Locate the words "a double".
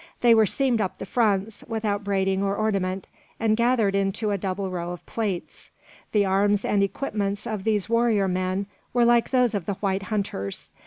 4.31-4.71